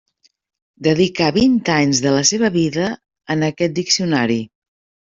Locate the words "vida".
2.57-2.91